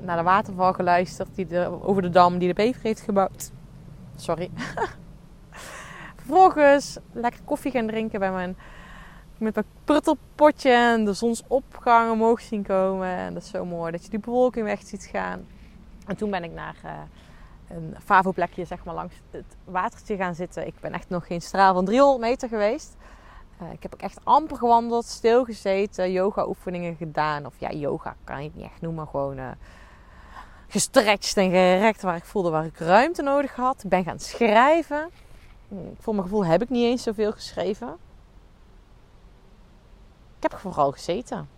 Naar 0.00 0.16
de 0.16 0.22
waterval 0.22 0.72
geluisterd 0.72 1.34
die 1.34 1.46
de, 1.46 1.78
over 1.82 2.02
de 2.02 2.10
dam 2.10 2.38
die 2.38 2.48
de 2.48 2.54
bever 2.54 2.82
heeft 2.82 3.00
gebouwd. 3.00 3.50
Sorry. 4.16 4.50
Vervolgens 6.16 6.98
lekker 7.12 7.40
koffie 7.44 7.70
gaan 7.70 7.86
drinken 7.86 8.18
bij 8.18 8.32
mijn 8.32 8.56
met 9.40 9.54
mijn 9.54 9.66
pruttelpotje 9.84 10.70
en 10.70 11.04
de 11.04 11.12
zonsopgang 11.12 12.10
omhoog 12.10 12.40
zien 12.40 12.62
komen. 12.62 13.08
En 13.08 13.34
dat 13.34 13.42
is 13.42 13.50
zo 13.50 13.64
mooi 13.64 13.92
dat 13.92 14.04
je 14.04 14.10
die 14.10 14.18
bewolking 14.18 14.64
weg 14.64 14.82
ziet 14.82 15.04
gaan. 15.04 15.46
En 16.06 16.16
toen 16.16 16.30
ben 16.30 16.44
ik 16.44 16.52
naar 16.52 16.76
uh, 16.84 16.90
een 17.68 17.94
favo-plekje 18.04 18.64
zeg 18.64 18.84
maar, 18.84 18.94
langs 18.94 19.14
het 19.30 19.56
watertje 19.64 20.16
gaan 20.16 20.34
zitten. 20.34 20.66
Ik 20.66 20.74
ben 20.80 20.92
echt 20.92 21.08
nog 21.08 21.26
geen 21.26 21.42
straal 21.42 21.74
van 21.74 21.84
300 21.84 22.20
meter 22.20 22.48
geweest. 22.48 22.96
Uh, 23.62 23.72
ik 23.72 23.82
heb 23.82 23.94
ook 23.94 24.00
echt 24.00 24.20
amper 24.24 24.56
gewandeld, 24.56 25.04
stilgezeten, 25.04 26.12
yoga-oefeningen 26.12 26.96
gedaan. 26.96 27.46
Of 27.46 27.54
ja, 27.58 27.70
yoga 27.70 28.16
kan 28.24 28.38
ik 28.38 28.54
niet 28.54 28.64
echt 28.64 28.80
noemen, 28.80 29.08
gewoon 29.08 29.38
uh, 29.38 29.50
gestretched 30.68 31.36
en 31.36 31.50
gerekt 31.50 32.02
waar 32.02 32.16
ik 32.16 32.24
voelde 32.24 32.50
waar 32.50 32.64
ik 32.64 32.78
ruimte 32.78 33.22
nodig 33.22 33.54
had. 33.54 33.82
Ik 33.82 33.90
ben 33.90 34.04
gaan 34.04 34.18
schrijven. 34.18 35.10
Voor 35.98 36.14
mijn 36.14 36.26
gevoel 36.26 36.44
heb 36.44 36.62
ik 36.62 36.68
niet 36.68 36.84
eens 36.84 37.02
zoveel 37.02 37.32
geschreven. 37.32 37.96
Ik 40.40 40.50
heb 40.50 40.60
vooral 40.60 40.92
gezeten. 40.92 41.48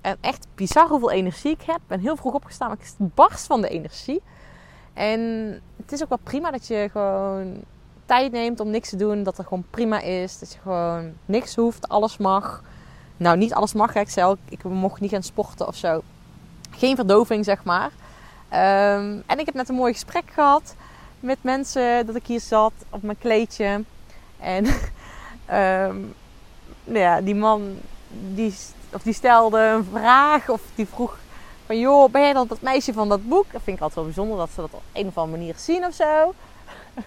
En 0.00 0.16
echt 0.20 0.46
bizar 0.54 0.88
hoeveel 0.88 1.10
energie 1.10 1.52
ik 1.52 1.62
heb. 1.62 1.76
Ik 1.76 1.86
ben 1.86 2.00
heel 2.00 2.16
vroeg 2.16 2.34
opgestaan, 2.34 2.68
maar 2.68 2.78
ik 2.78 3.14
barst 3.14 3.46
van 3.46 3.60
de 3.60 3.68
energie. 3.68 4.22
En 4.92 5.20
het 5.76 5.92
is 5.92 6.02
ook 6.02 6.08
wel 6.08 6.18
prima 6.22 6.50
dat 6.50 6.66
je 6.66 6.88
gewoon 6.92 7.64
tijd 8.06 8.32
neemt 8.32 8.60
om 8.60 8.70
niks 8.70 8.88
te 8.88 8.96
doen. 8.96 9.22
Dat 9.22 9.38
er 9.38 9.44
gewoon 9.44 9.64
prima 9.70 10.00
is. 10.00 10.38
Dat 10.38 10.52
je 10.52 10.58
gewoon 10.58 11.12
niks 11.24 11.54
hoeft, 11.54 11.88
alles 11.88 12.16
mag. 12.16 12.62
Nou, 13.16 13.36
niet 13.36 13.54
alles 13.54 13.72
mag. 13.72 13.94
Ik 13.94 14.08
zei 14.08 14.36
ik 14.48 14.64
mocht 14.64 15.00
niet 15.00 15.10
gaan 15.10 15.22
sporten 15.22 15.66
of 15.66 15.76
zo. 15.76 16.02
Geen 16.70 16.96
verdoving, 16.96 17.44
zeg 17.44 17.64
maar. 17.64 17.90
Um, 18.52 19.22
en 19.26 19.38
ik 19.38 19.46
heb 19.46 19.54
net 19.54 19.68
een 19.68 19.74
mooi 19.74 19.92
gesprek 19.92 20.30
gehad 20.30 20.74
met 21.20 21.38
mensen 21.40 22.06
dat 22.06 22.14
ik 22.14 22.26
hier 22.26 22.40
zat 22.40 22.72
op 22.90 23.02
mijn 23.02 23.18
kleedje. 23.18 23.84
En 24.38 24.64
um, 25.50 26.14
nou 26.84 26.98
ja, 26.98 27.20
die 27.20 27.34
man 27.34 27.78
die, 28.08 28.54
of 28.92 29.02
die 29.02 29.12
stelde 29.12 29.58
een 29.58 29.84
vraag 29.92 30.48
of 30.48 30.60
die 30.74 30.86
vroeg 30.86 31.18
van 31.66 31.78
joh, 31.78 32.10
ben 32.10 32.22
jij 32.22 32.32
dan 32.32 32.46
dat 32.46 32.60
meisje 32.60 32.92
van 32.92 33.08
dat 33.08 33.28
boek? 33.28 33.52
Dat 33.52 33.62
vind 33.62 33.76
ik 33.76 33.82
altijd 33.82 33.94
wel 33.94 34.04
bijzonder 34.04 34.36
dat 34.36 34.50
ze 34.50 34.60
dat 34.60 34.72
op 34.72 34.82
een 34.92 35.06
of 35.06 35.18
andere 35.18 35.38
manier 35.38 35.54
zien 35.56 35.84
of 35.84 35.94
zo. 35.94 36.34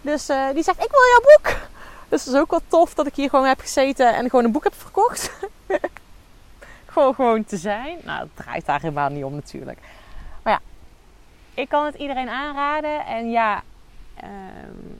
Dus 0.00 0.30
uh, 0.30 0.50
die 0.54 0.62
zegt, 0.62 0.84
ik 0.84 0.90
wil 0.90 1.00
jouw 1.10 1.20
boek. 1.20 1.68
Dus 2.08 2.24
het 2.24 2.34
is 2.34 2.40
ook 2.40 2.50
wel 2.50 2.60
tof 2.68 2.94
dat 2.94 3.06
ik 3.06 3.14
hier 3.14 3.28
gewoon 3.28 3.46
heb 3.46 3.60
gezeten 3.60 4.14
en 4.14 4.30
gewoon 4.30 4.44
een 4.44 4.52
boek 4.52 4.64
heb 4.64 4.74
verkocht. 4.74 5.30
gewoon, 6.92 7.14
gewoon 7.14 7.44
te 7.44 7.56
zijn. 7.56 7.98
Nou, 8.04 8.18
dat 8.18 8.28
draait 8.44 8.66
daar 8.66 8.80
helemaal 8.80 9.08
niet 9.08 9.24
om 9.24 9.34
natuurlijk. 9.34 9.78
Maar 10.42 10.52
ja, 10.52 10.60
ik 11.62 11.68
kan 11.68 11.84
het 11.84 11.94
iedereen 11.94 12.28
aanraden. 12.28 13.06
En 13.06 13.30
ja, 13.30 13.62
um, 14.24 14.98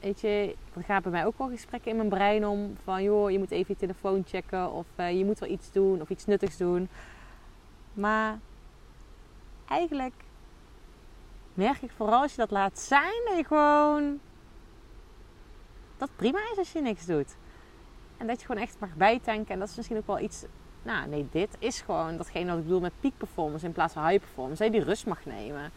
weet 0.00 0.20
je, 0.20 0.56
er 0.76 0.84
gaan 0.84 1.02
bij 1.02 1.12
mij 1.12 1.26
ook 1.26 1.38
wel 1.38 1.48
gesprekken 1.48 1.90
in 1.90 1.96
mijn 1.96 2.08
brein 2.08 2.46
om. 2.46 2.76
Van 2.84 3.02
joh, 3.02 3.30
je 3.30 3.38
moet 3.38 3.50
even 3.50 3.74
je 3.74 3.80
telefoon 3.80 4.24
checken. 4.26 4.72
Of 4.72 4.86
uh, 4.96 5.18
je 5.18 5.24
moet 5.24 5.38
wel 5.38 5.50
iets 5.50 5.72
doen. 5.72 6.00
Of 6.00 6.10
iets 6.10 6.26
nuttigs 6.26 6.56
doen. 6.56 6.88
Maar 7.92 8.38
eigenlijk 9.68 10.14
merk 11.54 11.82
ik 11.82 11.90
vooral 11.96 12.22
als 12.22 12.30
je 12.30 12.36
dat 12.36 12.50
laat 12.50 12.78
zijn. 12.78 13.22
Dat 13.24 13.36
je 13.36 13.44
gewoon... 13.44 14.20
Dat 15.96 16.10
prima 16.16 16.38
is 16.52 16.58
als 16.58 16.72
je 16.72 16.80
niks 16.80 17.06
doet. 17.06 17.36
En 18.16 18.26
dat 18.26 18.40
je 18.40 18.46
gewoon 18.46 18.62
echt 18.62 18.76
mag 18.78 18.94
bijtanken. 18.94 19.52
En 19.52 19.58
dat 19.58 19.68
is 19.68 19.76
misschien 19.76 19.96
ook 19.96 20.06
wel 20.06 20.20
iets... 20.20 20.44
Nou, 20.82 21.08
nee, 21.08 21.26
dit 21.30 21.56
is 21.58 21.80
gewoon 21.80 22.16
datgene 22.16 22.48
wat 22.48 22.58
ik 22.58 22.62
bedoel 22.64 22.80
met 22.80 23.00
peak 23.00 23.12
performance 23.16 23.66
in 23.66 23.72
plaats 23.72 23.92
van 23.92 24.06
high 24.06 24.20
performance. 24.20 24.62
Dat 24.62 24.72
je 24.72 24.78
die 24.78 24.88
rust 24.88 25.06
mag 25.06 25.24
nemen. 25.24 25.70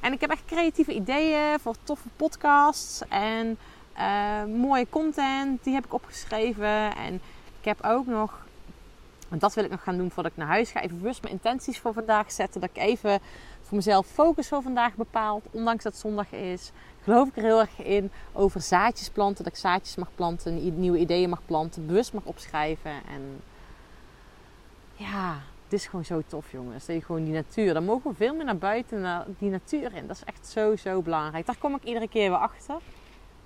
En 0.00 0.12
ik 0.12 0.20
heb 0.20 0.30
echt 0.30 0.44
creatieve 0.44 0.94
ideeën 0.94 1.60
voor 1.60 1.74
toffe 1.82 2.08
podcasts. 2.16 3.02
En 3.08 3.58
uh, 3.98 4.44
mooie 4.44 4.86
content, 4.90 5.64
die 5.64 5.74
heb 5.74 5.84
ik 5.84 5.94
opgeschreven. 5.94 6.96
En 6.96 7.14
ik 7.58 7.64
heb 7.64 7.78
ook 7.84 8.06
nog, 8.06 8.46
en 9.28 9.38
dat 9.38 9.54
wil 9.54 9.64
ik 9.64 9.70
nog 9.70 9.82
gaan 9.82 9.96
doen 9.96 10.10
voordat 10.10 10.32
ik 10.32 10.38
naar 10.38 10.46
huis 10.46 10.70
ga, 10.70 10.80
even 10.80 10.98
bewust 10.98 11.22
mijn 11.22 11.34
intenties 11.34 11.78
voor 11.78 11.92
vandaag 11.92 12.32
zetten. 12.32 12.60
Dat 12.60 12.70
ik 12.70 12.82
even 12.82 13.20
voor 13.62 13.76
mezelf 13.76 14.06
focus 14.06 14.48
voor 14.48 14.62
vandaag 14.62 14.94
bepaald, 14.94 15.44
ondanks 15.50 15.82
dat 15.82 15.92
het 15.92 16.02
zondag 16.02 16.32
is. 16.32 16.70
Geloof 17.02 17.28
ik 17.28 17.36
er 17.36 17.42
heel 17.42 17.60
erg 17.60 17.78
in 17.82 18.10
over 18.32 18.60
zaadjes 18.60 19.10
planten, 19.10 19.44
dat 19.44 19.52
ik 19.52 19.58
zaadjes 19.58 19.96
mag 19.96 20.08
planten, 20.14 20.80
nieuwe 20.80 20.98
ideeën 20.98 21.28
mag 21.28 21.40
planten, 21.46 21.86
bewust 21.86 22.12
mag 22.12 22.24
opschrijven. 22.24 22.90
En 22.90 23.40
ja, 24.94 25.40
het 25.64 25.72
is 25.72 25.86
gewoon 25.86 26.04
zo 26.04 26.22
tof, 26.26 26.52
jongens. 26.52 26.86
Dat 26.86 26.96
je 26.96 27.02
gewoon 27.02 27.24
die 27.24 27.32
natuur, 27.32 27.72
daar 27.72 27.82
mogen 27.82 28.10
we 28.10 28.16
veel 28.16 28.34
meer 28.34 28.44
naar 28.44 28.56
buiten, 28.56 29.00
naar 29.00 29.24
die 29.38 29.50
natuur 29.50 29.94
in. 29.94 30.06
Dat 30.06 30.16
is 30.16 30.24
echt 30.24 30.46
zo, 30.46 30.76
zo 30.76 31.02
belangrijk. 31.02 31.46
Daar 31.46 31.56
kom 31.58 31.74
ik 31.74 31.84
iedere 31.84 32.08
keer 32.08 32.30
weer 32.30 32.38
achter. 32.38 32.76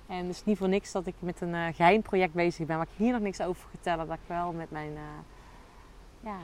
En 0.07 0.17
het 0.17 0.35
is 0.35 0.43
niet 0.43 0.57
voor 0.57 0.69
niks 0.69 0.91
dat 0.91 1.07
ik 1.07 1.15
met 1.19 1.41
een 1.41 1.53
eh, 1.55 1.75
geheim 1.75 2.01
project 2.01 2.33
bezig 2.33 2.65
ben, 2.65 2.77
waar 2.77 2.87
ik 2.91 2.97
hier 2.97 3.11
nog 3.11 3.21
niks 3.21 3.41
over 3.41 3.69
vertellen. 3.69 4.07
Dat 4.07 4.15
ik 4.15 4.27
wel 4.27 4.51
met 4.51 4.71
mijn, 4.71 4.95
eh, 4.95 5.01
ja, 6.19 6.37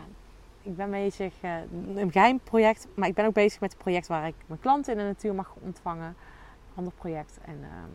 ik 0.61 0.75
ben 0.75 0.91
bezig, 0.91 1.33
eh, 1.41 1.55
een 1.95 2.11
geheim 2.11 2.39
project, 2.39 2.87
maar 2.95 3.07
ik 3.07 3.15
ben 3.15 3.25
ook 3.25 3.33
bezig 3.33 3.59
met 3.59 3.71
een 3.71 3.77
project 3.77 4.07
waar 4.07 4.27
ik 4.27 4.35
mijn 4.45 4.59
klanten 4.59 4.91
in 4.91 4.97
de 4.97 5.03
natuur 5.03 5.35
mag 5.35 5.55
ontvangen. 5.61 6.07
Een 6.07 6.75
ander 6.75 6.93
project. 6.93 7.39
En 7.45 7.59
ehm, 7.61 7.89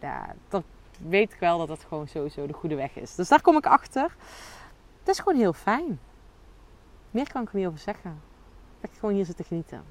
ja, 0.00 0.34
dat 0.48 0.64
weet 1.00 1.32
ik 1.32 1.38
wel 1.38 1.58
dat 1.58 1.68
dat 1.68 1.84
gewoon 1.84 2.08
sowieso 2.08 2.46
de 2.46 2.52
goede 2.52 2.74
weg 2.74 2.96
is. 2.96 3.14
Dus 3.14 3.28
daar 3.28 3.42
kom 3.42 3.56
ik 3.56 3.66
achter. 3.66 4.16
Het 4.98 5.08
is 5.08 5.18
gewoon 5.18 5.38
heel 5.38 5.52
fijn. 5.52 6.00
Meer 7.10 7.32
kan 7.32 7.42
ik 7.42 7.48
er 7.48 7.56
niet 7.56 7.66
over 7.66 7.78
zeggen. 7.78 8.20
Dat 8.80 8.90
ik 8.90 8.98
gewoon 8.98 9.14
hier 9.14 9.24
zit 9.24 9.36
te 9.36 9.44
genieten. 9.44 9.82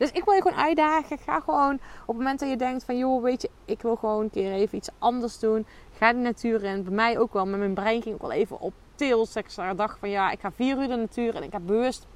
Dus 0.00 0.10
ik 0.10 0.24
wil 0.24 0.34
je 0.34 0.42
gewoon 0.42 0.58
uitdagen. 0.58 1.18
Ga 1.18 1.40
gewoon 1.40 1.74
op 1.74 2.06
het 2.06 2.16
moment 2.16 2.40
dat 2.40 2.48
je 2.48 2.56
denkt 2.56 2.84
van... 2.84 2.98
joh, 2.98 3.22
weet 3.22 3.42
je, 3.42 3.50
ik 3.64 3.82
wil 3.82 3.96
gewoon 3.96 4.22
een 4.22 4.30
keer 4.30 4.52
even 4.52 4.78
iets 4.78 4.88
anders 4.98 5.38
doen. 5.38 5.66
Ga 5.96 6.12
de 6.12 6.18
natuur 6.18 6.64
in. 6.64 6.82
Bij 6.82 6.92
mij 6.92 7.18
ook 7.18 7.32
wel. 7.32 7.46
Met 7.46 7.58
mijn 7.58 7.74
brein 7.74 8.02
ging 8.02 8.14
ook 8.14 8.20
wel 8.20 8.32
even 8.32 8.60
op 8.60 8.72
tils. 8.94 9.36
Ik 9.36 9.46
dacht 9.76 9.98
van 9.98 10.10
ja, 10.10 10.30
ik 10.30 10.40
ga 10.40 10.52
vier 10.52 10.78
uur 10.78 10.88
de 10.88 10.96
natuur. 10.96 11.34
En 11.34 11.42
ik 11.42 11.52
heb 11.52 11.62
bewust... 11.64 12.06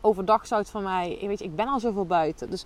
Overdag 0.00 0.46
zou 0.46 0.60
het 0.60 0.70
van 0.70 0.82
mij... 0.82 1.18
Weet 1.20 1.38
je, 1.38 1.44
ik 1.44 1.56
ben 1.56 1.68
al 1.68 1.80
zoveel 1.80 2.06
buiten. 2.06 2.50
Dus 2.50 2.64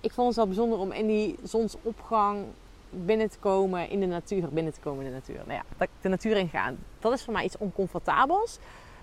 ik 0.00 0.12
vond 0.12 0.26
het 0.26 0.36
wel 0.36 0.46
bijzonder 0.46 0.78
om 0.78 0.92
in 0.92 1.06
die 1.06 1.36
zonsopgang 1.42 2.44
binnen 2.90 3.30
te 3.30 3.38
komen 3.38 3.90
in 3.90 4.00
de 4.00 4.06
natuur. 4.06 4.48
Binnen 4.48 4.72
te 4.72 4.80
komen 4.80 5.04
in 5.04 5.10
de 5.10 5.14
natuur. 5.14 5.40
Nou 5.46 5.52
ja, 5.52 5.84
ik 5.84 5.90
de 6.00 6.08
natuur 6.08 6.36
in 6.36 6.48
ga. 6.48 6.72
Dat 6.98 7.12
is 7.12 7.24
voor 7.24 7.32
mij 7.32 7.44
iets 7.44 7.58
oncomfortabels. 7.58 8.58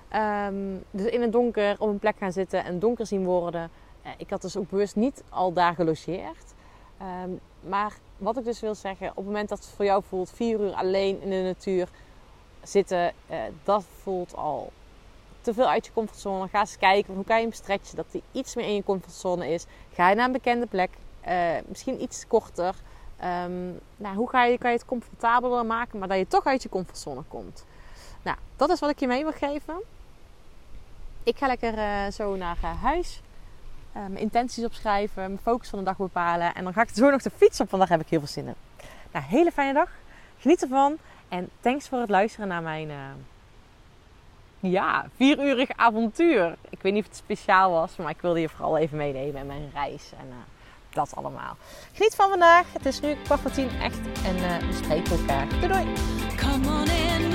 Ehm, 0.09 0.55
dus 0.91 1.05
in 1.05 1.21
het 1.21 1.31
donker 1.31 1.75
op 1.79 1.89
een 1.89 1.99
plek 1.99 2.17
gaan 2.17 2.31
zitten 2.31 2.63
en 2.63 2.79
donker 2.79 3.05
zien 3.05 3.25
worden. 3.25 3.69
Eh, 4.03 4.11
ik 4.17 4.29
had 4.29 4.41
dus 4.41 4.57
ook 4.57 4.69
bewust 4.69 4.95
niet 4.95 5.23
al 5.29 5.53
daar 5.53 5.75
gelogeerd. 5.75 6.53
Ehm, 6.97 7.29
maar 7.59 7.93
wat 8.17 8.37
ik 8.37 8.43
dus 8.43 8.59
wil 8.59 8.75
zeggen, 8.75 9.09
op 9.09 9.15
het 9.15 9.25
moment 9.25 9.49
dat 9.49 9.59
het 9.59 9.73
voor 9.75 9.85
jou 9.85 10.03
voelt, 10.07 10.31
vier 10.31 10.59
uur 10.59 10.73
alleen 10.73 11.21
in 11.21 11.29
de 11.29 11.41
natuur 11.41 11.89
zitten, 12.63 13.13
eh, 13.27 13.37
dat 13.63 13.85
voelt 14.01 14.35
al 14.35 14.71
te 15.41 15.53
veel 15.53 15.69
uit 15.69 15.85
je 15.85 15.91
comfortzone. 15.93 16.47
Ga 16.47 16.59
eens 16.59 16.77
kijken 16.77 17.13
hoe 17.13 17.23
kan 17.23 17.37
je 17.37 17.43
hem 17.43 17.51
stretchen, 17.51 17.95
dat 17.95 18.05
hij 18.11 18.21
iets 18.31 18.55
meer 18.55 18.65
in 18.65 18.75
je 18.75 18.83
comfortzone 18.83 19.47
is. 19.47 19.65
Ga 19.93 20.09
je 20.09 20.15
naar 20.15 20.25
een 20.25 20.31
bekende 20.31 20.65
plek, 20.65 20.89
eh, 21.21 21.51
misschien 21.67 22.01
iets 22.01 22.27
korter. 22.27 22.75
Ehm, 23.17 23.67
nou, 23.95 24.15
hoe 24.15 24.29
ga 24.29 24.43
je, 24.45 24.57
kan 24.57 24.71
je 24.71 24.77
het 24.77 24.85
comfortabeler 24.85 25.65
maken, 25.65 25.99
maar 25.99 26.07
dat 26.07 26.17
je 26.17 26.27
toch 26.27 26.45
uit 26.45 26.63
je 26.63 26.69
comfortzone 26.69 27.21
komt. 27.27 27.65
Nou, 28.21 28.37
dat 28.55 28.69
is 28.69 28.79
wat 28.79 28.89
ik 28.89 28.99
je 28.99 29.07
mee 29.07 29.23
wil 29.23 29.31
geven. 29.31 29.81
Ik 31.23 31.37
ga 31.37 31.47
lekker 31.47 32.11
zo 32.11 32.35
naar 32.35 32.57
huis. 32.81 33.21
Mijn 33.93 34.17
intenties 34.17 34.65
opschrijven, 34.65 35.23
mijn 35.23 35.39
focus 35.43 35.69
van 35.69 35.79
de 35.79 35.85
dag 35.85 35.97
bepalen. 35.97 36.53
En 36.53 36.63
dan 36.63 36.73
ga 36.73 36.81
ik 36.81 36.89
zo 36.93 37.09
nog 37.09 37.21
de 37.21 37.31
fiets 37.35 37.59
op, 37.59 37.69
want 37.69 37.81
daar 37.81 37.91
heb 37.91 38.01
ik 38.01 38.09
heel 38.09 38.19
veel 38.19 38.27
zin 38.27 38.47
in. 38.47 38.55
Nou, 39.11 39.25
hele 39.25 39.51
fijne 39.51 39.73
dag. 39.73 39.89
Geniet 40.39 40.61
ervan. 40.61 40.97
En 41.29 41.49
thanks 41.59 41.87
voor 41.87 41.99
het 41.99 42.09
luisteren 42.09 42.47
naar 42.47 42.61
mijn 42.61 42.89
eh, 42.89 42.97
ja, 44.59 45.05
vierurig 45.15 45.69
avontuur. 45.75 46.55
Ik 46.69 46.81
weet 46.81 46.93
niet 46.93 47.03
of 47.03 47.09
het 47.09 47.17
speciaal 47.17 47.71
was, 47.71 47.95
maar 47.95 48.09
ik 48.09 48.21
wilde 48.21 48.39
je 48.39 48.49
vooral 48.49 48.77
even 48.77 48.97
meenemen 48.97 49.41
in 49.41 49.47
mijn 49.47 49.71
reis. 49.73 50.11
En 50.19 50.27
eh, 50.29 50.35
dat 50.89 51.15
allemaal. 51.15 51.57
Geniet 51.93 52.15
van 52.15 52.29
vandaag. 52.29 52.73
Het 52.73 52.85
is 52.85 52.99
nu 52.99 53.15
kwart 53.23 53.41
voor 53.41 53.51
tien 53.51 53.69
echt. 53.81 53.99
En 54.25 54.35
eh, 54.35 54.67
we 54.67 54.73
spreken 54.83 55.19
elkaar. 55.19 55.47
Doei 55.49 55.67
doei. 55.67 55.85
Come 56.37 56.53
on 56.53 56.61
body. 56.61 57.32